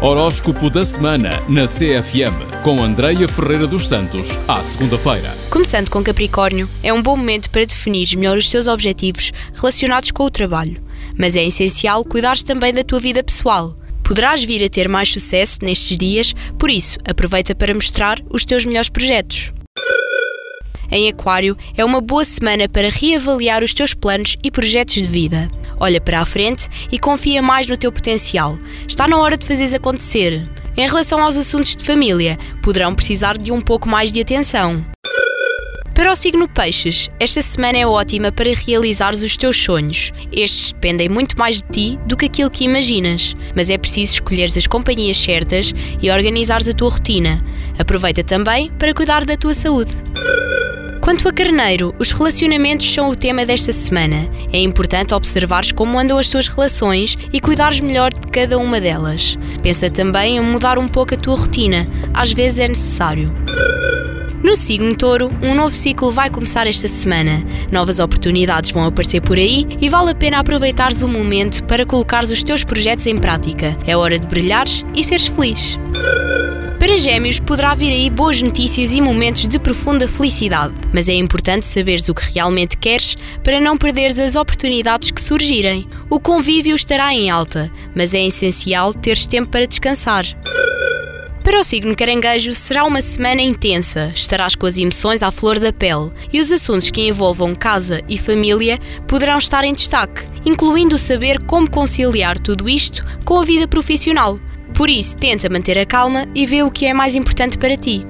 Horóscopo 0.00 0.70
da 0.70 0.84
semana 0.84 1.30
na 1.48 1.64
CFM 1.64 2.62
com 2.62 2.80
Andreia 2.80 3.26
Ferreira 3.26 3.66
dos 3.66 3.88
Santos 3.88 4.38
à 4.46 4.62
segunda-feira. 4.62 5.36
Começando 5.50 5.90
com 5.90 6.04
Capricórnio, 6.04 6.70
é 6.84 6.92
um 6.92 7.02
bom 7.02 7.16
momento 7.16 7.50
para 7.50 7.64
definir 7.64 8.16
melhor 8.16 8.38
os 8.38 8.48
teus 8.48 8.68
objetivos 8.68 9.32
relacionados 9.52 10.12
com 10.12 10.22
o 10.22 10.30
trabalho, 10.30 10.80
mas 11.18 11.34
é 11.34 11.44
essencial 11.44 12.04
cuidares 12.04 12.44
também 12.44 12.72
da 12.72 12.84
tua 12.84 13.00
vida 13.00 13.24
pessoal. 13.24 13.74
Poderás 14.04 14.44
vir 14.44 14.62
a 14.62 14.68
ter 14.68 14.88
mais 14.88 15.12
sucesso 15.12 15.58
nestes 15.62 15.98
dias, 15.98 16.32
por 16.56 16.70
isso 16.70 16.96
aproveita 17.04 17.52
para 17.52 17.74
mostrar 17.74 18.20
os 18.30 18.44
teus 18.44 18.64
melhores 18.64 18.88
projetos. 18.88 19.52
Em 20.90 21.08
Aquário, 21.08 21.56
é 21.76 21.84
uma 21.84 22.00
boa 22.00 22.24
semana 22.24 22.68
para 22.68 22.88
reavaliar 22.88 23.62
os 23.62 23.74
teus 23.74 23.92
planos 23.92 24.36
e 24.42 24.50
projetos 24.50 24.94
de 24.94 25.06
vida. 25.06 25.48
Olha 25.78 26.00
para 26.00 26.20
a 26.20 26.24
frente 26.24 26.66
e 26.90 26.98
confia 26.98 27.42
mais 27.42 27.66
no 27.66 27.76
teu 27.76 27.92
potencial. 27.92 28.58
Está 28.86 29.06
na 29.06 29.18
hora 29.18 29.36
de 29.36 29.46
fazeres 29.46 29.74
acontecer. 29.74 30.48
Em 30.76 30.86
relação 30.86 31.22
aos 31.22 31.36
assuntos 31.36 31.76
de 31.76 31.84
família, 31.84 32.38
poderão 32.62 32.94
precisar 32.94 33.36
de 33.36 33.52
um 33.52 33.60
pouco 33.60 33.88
mais 33.88 34.10
de 34.10 34.20
atenção. 34.20 34.84
Para 35.98 36.12
o 36.12 36.16
signo 36.16 36.48
Peixes, 36.48 37.08
esta 37.18 37.42
semana 37.42 37.76
é 37.76 37.84
ótima 37.84 38.30
para 38.30 38.54
realizares 38.54 39.20
os 39.20 39.36
teus 39.36 39.60
sonhos. 39.60 40.12
Estes 40.30 40.70
dependem 40.72 41.08
muito 41.08 41.36
mais 41.36 41.60
de 41.60 41.68
ti 41.68 41.98
do 42.06 42.16
que 42.16 42.26
aquilo 42.26 42.50
que 42.50 42.62
imaginas, 42.62 43.34
mas 43.54 43.68
é 43.68 43.76
preciso 43.76 44.12
escolheres 44.12 44.56
as 44.56 44.68
companhias 44.68 45.18
certas 45.18 45.74
e 46.00 46.08
organizares 46.08 46.68
a 46.68 46.72
tua 46.72 46.90
rotina. 46.90 47.44
Aproveita 47.76 48.22
também 48.22 48.70
para 48.78 48.94
cuidar 48.94 49.24
da 49.24 49.36
tua 49.36 49.54
saúde. 49.54 49.90
Quanto 51.08 51.26
a 51.26 51.32
Carneiro, 51.32 51.94
os 51.98 52.12
relacionamentos 52.12 52.92
são 52.92 53.08
o 53.08 53.16
tema 53.16 53.46
desta 53.46 53.72
semana. 53.72 54.28
É 54.52 54.60
importante 54.60 55.14
observares 55.14 55.72
como 55.72 55.98
andam 55.98 56.18
as 56.18 56.28
tuas 56.28 56.48
relações 56.48 57.16
e 57.32 57.40
cuidares 57.40 57.80
melhor 57.80 58.12
de 58.12 58.26
cada 58.30 58.58
uma 58.58 58.78
delas. 58.78 59.38
Pensa 59.62 59.88
também 59.88 60.36
em 60.36 60.40
mudar 60.42 60.76
um 60.76 60.86
pouco 60.86 61.14
a 61.14 61.16
tua 61.16 61.34
rotina, 61.34 61.88
às 62.12 62.34
vezes 62.34 62.58
é 62.58 62.68
necessário. 62.68 63.34
No 64.44 64.54
signo 64.54 64.94
touro, 64.94 65.32
um 65.42 65.54
novo 65.54 65.74
ciclo 65.74 66.10
vai 66.10 66.28
começar 66.28 66.66
esta 66.66 66.88
semana. 66.88 67.42
Novas 67.72 67.98
oportunidades 68.00 68.70
vão 68.70 68.84
aparecer 68.84 69.22
por 69.22 69.38
aí 69.38 69.66
e 69.80 69.88
vale 69.88 70.10
a 70.10 70.14
pena 70.14 70.40
aproveitares 70.40 71.02
o 71.02 71.08
momento 71.08 71.64
para 71.64 71.86
colocares 71.86 72.30
os 72.30 72.42
teus 72.42 72.64
projetos 72.64 73.06
em 73.06 73.16
prática. 73.16 73.78
É 73.86 73.96
hora 73.96 74.18
de 74.18 74.26
brilhares 74.26 74.84
e 74.94 75.02
seres 75.02 75.26
feliz. 75.28 75.78
Para 76.78 76.96
Gêmeos, 76.96 77.40
poderá 77.40 77.74
vir 77.74 77.90
aí 77.90 78.08
boas 78.08 78.40
notícias 78.40 78.94
e 78.94 79.00
momentos 79.00 79.48
de 79.48 79.58
profunda 79.58 80.06
felicidade, 80.06 80.74
mas 80.92 81.08
é 81.08 81.14
importante 81.14 81.66
saberes 81.66 82.08
o 82.08 82.14
que 82.14 82.32
realmente 82.32 82.78
queres 82.78 83.16
para 83.42 83.60
não 83.60 83.76
perderes 83.76 84.20
as 84.20 84.36
oportunidades 84.36 85.10
que 85.10 85.20
surgirem. 85.20 85.88
O 86.08 86.20
convívio 86.20 86.76
estará 86.76 87.12
em 87.12 87.30
alta, 87.30 87.68
mas 87.96 88.14
é 88.14 88.24
essencial 88.24 88.94
teres 88.94 89.26
tempo 89.26 89.50
para 89.50 89.66
descansar. 89.66 90.24
Para 91.42 91.58
o 91.58 91.64
signo 91.64 91.96
caranguejo, 91.96 92.54
será 92.54 92.84
uma 92.84 93.02
semana 93.02 93.42
intensa. 93.42 94.12
Estarás 94.14 94.54
com 94.54 94.66
as 94.66 94.78
emoções 94.78 95.22
à 95.22 95.32
flor 95.32 95.58
da 95.58 95.72
pele 95.72 96.12
e 96.32 96.40
os 96.40 96.52
assuntos 96.52 96.90
que 96.90 97.08
envolvam 97.08 97.56
casa 97.56 98.02
e 98.08 98.16
família 98.16 98.78
poderão 99.08 99.38
estar 99.38 99.64
em 99.64 99.74
destaque, 99.74 100.28
incluindo 100.44 100.96
saber 100.96 101.40
como 101.40 101.68
conciliar 101.68 102.38
tudo 102.38 102.68
isto 102.68 103.04
com 103.24 103.40
a 103.40 103.44
vida 103.44 103.66
profissional. 103.66 104.38
Por 104.78 104.88
isso, 104.88 105.16
tenta 105.16 105.48
manter 105.48 105.76
a 105.76 105.84
calma 105.84 106.24
e 106.36 106.46
vê 106.46 106.62
o 106.62 106.70
que 106.70 106.86
é 106.86 106.94
mais 106.94 107.16
importante 107.16 107.58
para 107.58 107.76
ti. 107.76 108.06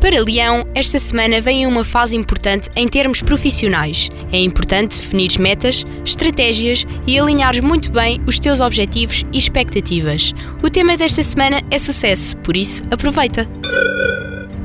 Para 0.00 0.22
Leão, 0.22 0.66
esta 0.74 0.98
semana 0.98 1.38
vem 1.38 1.66
uma 1.66 1.84
fase 1.84 2.16
importante 2.16 2.70
em 2.74 2.88
termos 2.88 3.20
profissionais. 3.20 4.08
É 4.32 4.38
importante 4.38 4.96
definir 4.96 5.38
metas, 5.38 5.84
estratégias 6.02 6.86
e 7.06 7.18
alinhares 7.18 7.60
muito 7.60 7.92
bem 7.92 8.22
os 8.26 8.38
teus 8.38 8.62
objetivos 8.62 9.22
e 9.34 9.36
expectativas. 9.36 10.32
O 10.62 10.70
tema 10.70 10.96
desta 10.96 11.22
semana 11.22 11.60
é 11.70 11.78
sucesso, 11.78 12.34
por 12.38 12.56
isso 12.56 12.82
aproveita. 12.90 13.46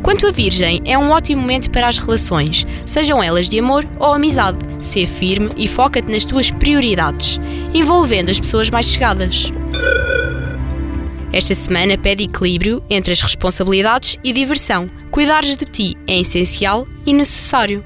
Quanto 0.02 0.28
a 0.28 0.32
Virgem, 0.32 0.82
é 0.86 0.98
um 0.98 1.12
ótimo 1.12 1.42
momento 1.42 1.70
para 1.72 1.90
as 1.90 1.98
relações, 1.98 2.66
sejam 2.86 3.22
elas 3.22 3.50
de 3.50 3.60
amor 3.60 3.86
ou 4.00 4.14
amizade. 4.14 4.60
Ser 4.80 5.08
firme 5.08 5.50
e 5.58 5.68
foca-te 5.68 6.10
nas 6.10 6.24
tuas 6.24 6.50
prioridades, 6.52 7.38
envolvendo 7.74 8.32
as 8.32 8.40
pessoas 8.40 8.70
mais 8.70 8.86
chegadas. 8.86 9.52
Esta 11.32 11.54
semana 11.54 11.98
pede 11.98 12.24
equilíbrio 12.24 12.84
entre 12.90 13.14
as 13.14 13.22
responsabilidades 13.22 14.18
e 14.24 14.34
diversão. 14.34 14.90
Cuidares 15.12 15.56
de 15.56 15.66
ti 15.66 15.96
é 16.08 16.20
essencial 16.20 16.88
e 17.06 17.14
necessário. 17.14 17.84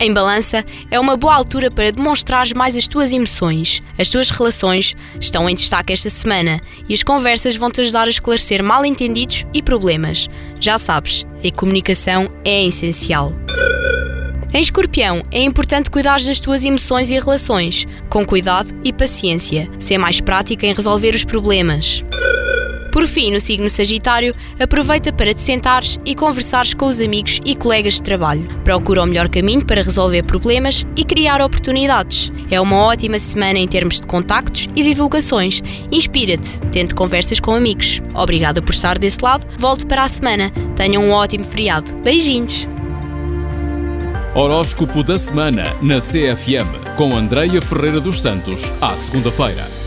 Em 0.00 0.12
balança, 0.12 0.64
é 0.90 0.98
uma 0.98 1.16
boa 1.16 1.32
altura 1.32 1.70
para 1.70 1.92
demonstrares 1.92 2.52
mais 2.52 2.74
as 2.74 2.88
tuas 2.88 3.12
emoções. 3.12 3.80
As 3.96 4.10
tuas 4.10 4.30
relações 4.30 4.96
estão 5.20 5.48
em 5.48 5.54
destaque 5.54 5.92
esta 5.92 6.10
semana 6.10 6.60
e 6.88 6.94
as 6.94 7.04
conversas 7.04 7.54
vão 7.54 7.70
te 7.70 7.80
ajudar 7.82 8.08
a 8.08 8.10
esclarecer 8.10 8.64
mal-entendidos 8.64 9.46
e 9.54 9.62
problemas. 9.62 10.28
Já 10.58 10.76
sabes, 10.76 11.24
a 11.44 11.56
comunicação 11.56 12.28
é 12.44 12.66
essencial. 12.66 13.32
Em 14.52 14.60
escorpião, 14.60 15.22
é 15.30 15.40
importante 15.40 15.88
cuidar 15.88 16.20
das 16.20 16.40
tuas 16.40 16.64
emoções 16.64 17.10
e 17.10 17.14
relações, 17.14 17.86
com 18.10 18.26
cuidado 18.26 18.74
e 18.84 18.92
paciência. 18.92 19.70
Ser 19.78 19.98
mais 19.98 20.20
prática 20.20 20.66
em 20.66 20.74
resolver 20.74 21.14
os 21.14 21.24
problemas. 21.24 22.04
Por 22.92 23.06
fim, 23.06 23.32
no 23.32 23.40
signo 23.40 23.70
Sagitário, 23.70 24.34
aproveita 24.60 25.10
para 25.10 25.32
te 25.32 25.40
sentares 25.40 25.98
e 26.04 26.14
conversares 26.14 26.74
com 26.74 26.84
os 26.84 27.00
amigos 27.00 27.40
e 27.42 27.56
colegas 27.56 27.94
de 27.94 28.02
trabalho. 28.02 28.46
Procura 28.64 29.02
o 29.02 29.06
melhor 29.06 29.30
caminho 29.30 29.64
para 29.64 29.82
resolver 29.82 30.22
problemas 30.24 30.86
e 30.94 31.02
criar 31.02 31.40
oportunidades. 31.40 32.30
É 32.50 32.60
uma 32.60 32.76
ótima 32.76 33.18
semana 33.18 33.58
em 33.58 33.66
termos 33.66 33.98
de 33.98 34.06
contactos 34.06 34.68
e 34.76 34.82
divulgações. 34.82 35.62
Inspira-te, 35.90 36.60
tente 36.70 36.94
conversas 36.94 37.40
com 37.40 37.54
amigos. 37.54 38.02
Obrigada 38.14 38.60
por 38.60 38.74
estar 38.74 38.98
desse 38.98 39.18
lado. 39.22 39.46
Volte 39.58 39.86
para 39.86 40.02
a 40.02 40.08
semana. 40.08 40.52
Tenham 40.76 41.02
um 41.02 41.12
ótimo 41.12 41.44
feriado. 41.44 41.90
Beijinhos! 42.04 42.68
Horóscopo 44.34 45.02
da 45.02 45.16
semana 45.16 45.64
na 45.80 45.98
CFM 45.98 46.94
com 46.96 47.16
Andreia 47.16 47.60
Ferreira 47.62 48.00
dos 48.00 48.20
Santos 48.20 48.70
à 48.82 48.94
segunda-feira. 48.96 49.81